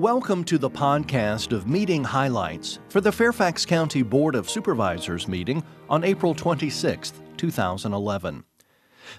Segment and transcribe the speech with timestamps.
[0.00, 5.62] Welcome to the podcast of meeting highlights for the Fairfax County Board of Supervisors meeting
[5.90, 8.44] on April 26, 2011.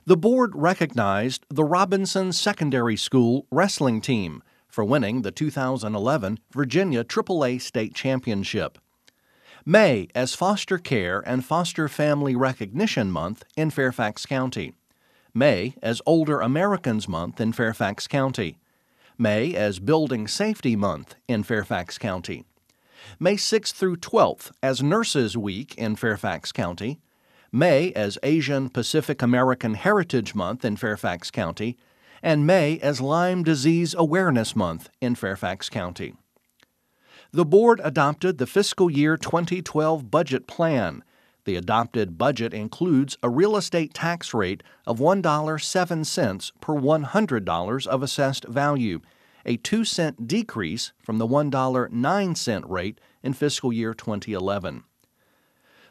[0.08, 7.62] The board recognized the Robinson Secondary School wrestling team for winning the 2011 Virginia AAA
[7.62, 8.80] State Championship.
[9.64, 14.74] May as Foster Care and Foster Family Recognition Month in Fairfax County.
[15.32, 18.58] May as Older Americans Month in Fairfax County.
[19.22, 22.44] May as Building Safety Month in Fairfax County.
[23.20, 27.02] May 6th through 12th as Nurses Week in Fairfax County.
[27.52, 31.78] May as Asian Pacific American Heritage Month in Fairfax County.
[32.24, 36.16] And May as Lyme Disease Awareness Month in Fairfax County.
[37.32, 41.04] The board adopted the fiscal year 2012 budget plan.
[41.46, 48.46] The adopted budget includes a real estate tax rate of $1.07 per $100 of assessed
[48.46, 49.02] value,
[49.46, 54.84] a 2 cent decrease from the $1.09 rate in fiscal year 2011.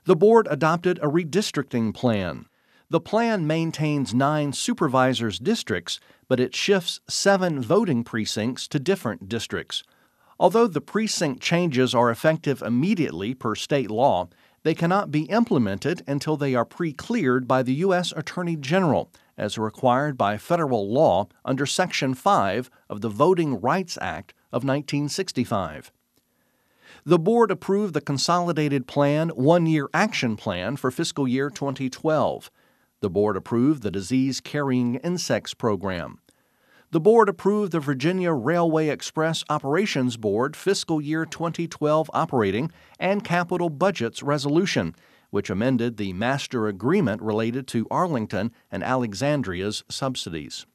[0.04, 2.46] The board adopted a redistricting plan.
[2.88, 9.82] The plan maintains nine supervisors' districts, but it shifts seven voting precincts to different districts.
[10.40, 14.28] Although the precinct changes are effective immediately per state law,
[14.62, 18.12] they cannot be implemented until they are pre cleared by the U.S.
[18.14, 24.34] Attorney General, as required by federal law under Section 5 of the Voting Rights Act
[24.53, 25.92] of 1965.
[27.05, 32.50] The board approved the Consolidated Plan One Year Action Plan for fiscal year 2012.
[33.00, 36.19] The board approved the Disease Carrying Insects Program.
[36.92, 43.70] The board approved the Virginia Railway Express Operations Board fiscal year 2012 operating and capital
[43.70, 44.97] budgets resolution,
[45.30, 50.66] which amended the master agreement related to Arlington and Alexandria's subsidies.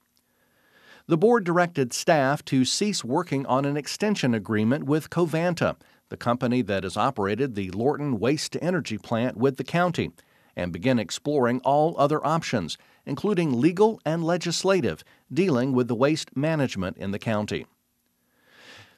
[1.07, 5.75] The board directed staff to cease working on an extension agreement with Covanta,
[6.07, 10.11] the company that has operated the Lorton Waste Energy plant with the county,
[10.55, 16.97] and begin exploring all other options including legal and legislative, dealing with the waste management
[16.97, 17.65] in the county.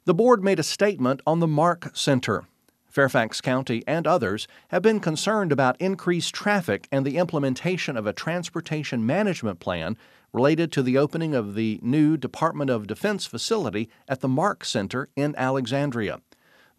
[0.05, 2.45] The board made a statement on the Mark Center.
[2.87, 8.13] Fairfax County and others have been concerned about increased traffic and the implementation of a
[8.13, 9.97] transportation management plan
[10.33, 15.09] related to the opening of the new Department of Defense facility at the Mark Center
[15.15, 16.21] in Alexandria.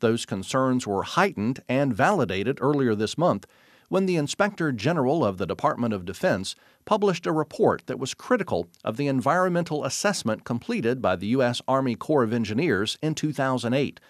[0.00, 3.46] Those concerns were heightened and validated earlier this month
[3.88, 6.54] when the Inspector General of the Department of Defense
[6.84, 11.62] published a report that was critical of the environmental assessment completed by the U.S.
[11.66, 14.00] Army Corps of Engineers in 2008.